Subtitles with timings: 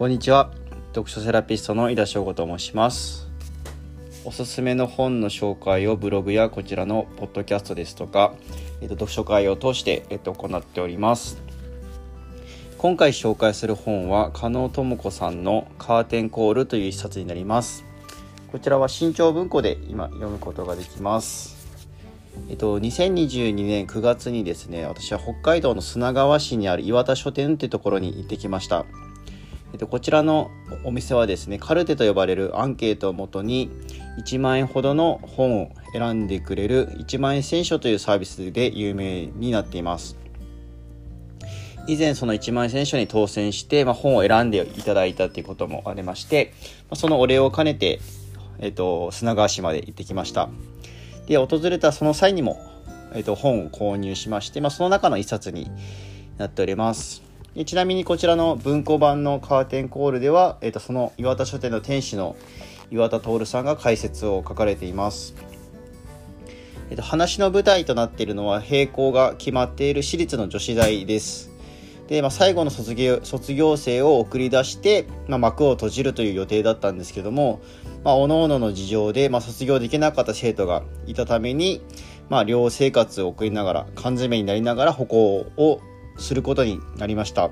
[0.00, 0.50] こんにちは。
[0.94, 3.28] 読書セラピストの井田翔吾と申します。
[4.24, 8.32] おすすめの本の紹介をブログやこちらのポッドキャストですとか、
[8.80, 11.42] えっと、読書会を通して、えっと、行っております。
[12.78, 17.84] 今回紹介する本は加納智子さんのカーテンコールという一冊になります。
[18.50, 21.68] こちらは新潮文庫で今読むことができます。
[22.48, 28.86] えっと、2022年9月にですね、私は北海道の砂川市にある岩田書店ってところに行ってきました。
[29.72, 30.50] えっと、こちらの
[30.84, 33.70] お店はですねカルテと呼ばれるアンケートをもとに
[34.18, 40.16] 1万円ほどの本を選んでくれる1万円選書というサービスで有名になっています。
[41.86, 46.52] 以前その1万円選書に当選して、まあ、本を選んでいただいたということもありまして、
[46.88, 48.00] ま、そのお礼を兼ねて、
[48.58, 50.48] えっと、砂川市まで行ってきました。
[51.26, 52.58] で訪れたその際にも、
[53.14, 55.70] えっと、本を購入しまして、まあ、その中の一冊に
[56.38, 57.29] なっております。
[57.66, 62.36] ちなみにこちらの文庫版のカーテンコールでは、えー、とその岩田書店の店主の
[62.92, 65.34] 岩田徹さんが解説を書かれています。
[66.90, 71.50] えー、と話の舞台となっているのは並行が決まっている私立の女子大です。
[72.06, 77.60] で、まあ、最後の卒業卒業生を送り出して、まあ、幕を閉じるという予定だったんですけども、
[78.04, 81.82] まあ、各々の事情で、まあ、卒業できなかった生徒がいたために、
[82.28, 85.80] まあ、寮生活を送りながら缶詰になりながら歩行を
[86.20, 87.50] することになりました。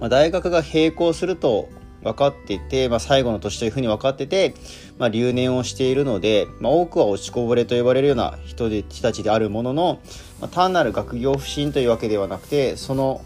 [0.00, 1.68] まあ、大学が並行すると
[2.02, 4.54] 分かってて、まあ、最後の年というふうに分かってて、
[4.98, 8.68] まあ、留年をしているので、まあ、多くは落ちこぼれと呼ばれるような人
[9.02, 10.00] たちであるものの、
[10.40, 13.24] まあ、単なる学業不振というわけではなくてその、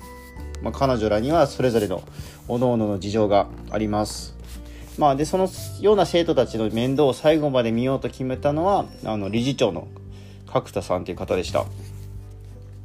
[0.62, 2.02] まあ、彼女らにはそれぞれの
[2.46, 4.36] 各々の事情があります。
[4.98, 5.48] まあ、でその
[5.80, 9.88] ような生徒たちの面倒を最後まで見ようと決めたのはあの理事長の
[10.46, 11.66] 角田さんという方でした。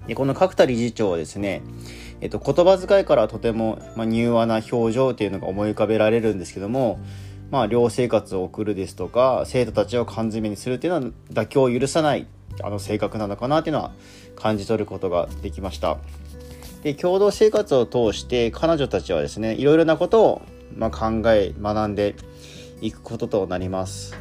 [0.08, 1.62] でこの角田理事長はですね、
[2.22, 7.00] えっと、言葉遣いからとても、まあ、柔和な表情というのが思い浮かべられるんですけども、
[7.52, 12.28] まあ、寮生活を送るですとか生徒たちを缶詰にするっていうのは妥協を許さない
[12.64, 13.92] あの性格なのかなっていうのは
[14.36, 15.98] 感じ取ることができました。
[16.84, 20.42] で共同生活を通して彼女たちはですねいろいろなことを、
[20.76, 22.16] まあ、考え学んで
[22.82, 24.16] いくこととなります、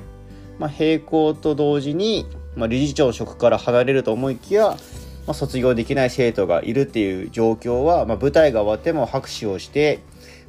[0.59, 4.77] まあ、並行と同時に、まあ、理事長職から離れると思いきや
[5.27, 10.01] まあ、卒業できない生徒がいるっていう状況は、まあ、舞台が終わっても拍手をして、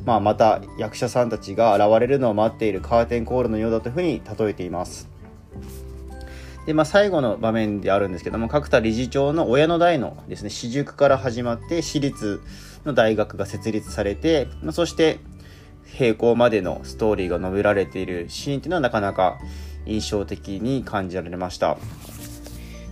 [0.05, 5.09] まあ、また役者さんたちが現れるのを待っているカーテンコールのようだというふうに例えています。
[6.65, 12.41] で、まあ、最後の場面であるんですけども角田理事長の親の代のですね私塾から始まって私立
[12.85, 15.19] の大学が設立されて、まあ、そして
[15.99, 19.39] 並行までのストーリーが述べられているシーンっていうのはなかなか
[19.85, 21.77] 印象的に感じられました。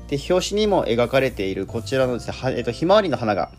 [0.09, 3.51] で、表紙にも描かれているこちらのですね、えっと、ひまわりの花が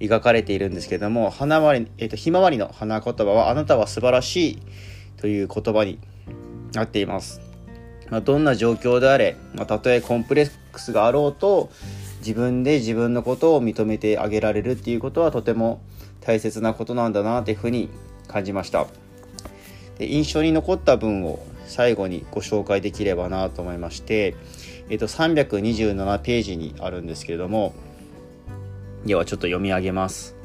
[0.00, 4.58] 描かれているんですけども、花わり、えっと、ひまわりの花言葉は、あなたは素晴らしい
[5.18, 5.98] という言葉に
[6.72, 7.40] なっています。
[8.08, 11.70] まあ、どんな状況であれ、まあ、たとえコンプレックスがあろうと、
[12.20, 15.80] 自分で自分のことを認めてあげられるっていうことはとても
[16.20, 17.88] 大切なことなんだなというふうに
[18.28, 18.86] 感じました。
[19.98, 24.34] で印象に残った文を最後にご紹介できればなと思いまして、
[24.90, 27.72] えっと、327ページにあるんですけれども
[29.06, 30.36] ではちょっと読み上げます。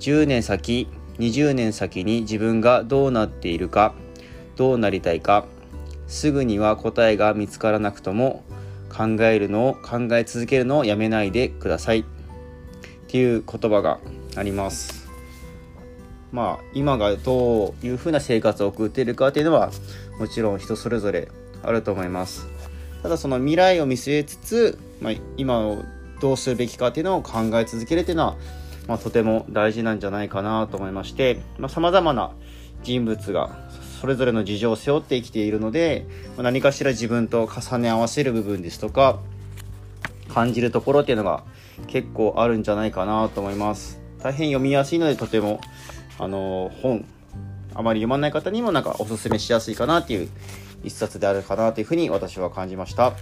[0.00, 0.88] 10年先
[1.18, 3.94] 20年先に自分がどうなっているか
[4.56, 5.44] どうなりたいか
[6.06, 8.44] すぐには答えが見つからなくとも
[8.88, 12.00] 考えるのを考え続けるのをやめないでください。
[12.00, 12.04] っ
[13.08, 14.00] ていう言葉が
[14.36, 15.06] あります。
[16.30, 19.70] まあ今がどういうふうな生活を送っているかっていうのは
[20.18, 21.28] もちろん人それぞれ
[21.62, 22.48] あると思います。
[23.02, 25.82] ただその未来を見据えつつ、まあ、今を
[26.20, 28.36] どうするべきかっていうのを考え続けるっていうのは、
[28.86, 32.32] まあ、とても大事なんじゃないかなと思いましてさまざ、まな
[32.84, 33.68] 人物が
[34.00, 39.18] それぞれの事情を背負って生きているので、まあ、何かしら自分と重ね合わせる部分ですとか
[40.32, 41.44] 感じるところっていうのが
[41.86, 44.00] 結構あるんじゃないかなと思います。
[44.20, 45.60] 大変読みやすいのでとても
[46.18, 47.04] あの本
[47.74, 50.28] あまり読まない方にもなんかおすすめしやすいかなっていう
[50.84, 53.14] 一冊であるかなというふうに私は感じました。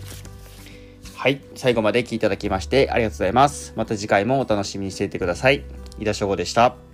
[1.16, 1.42] はい。
[1.54, 3.72] 最後まで聞いていただきましてありがとうございます。
[3.76, 5.64] また次回もお楽しみにしていてください。
[5.98, 6.89] 井田翔吾でした。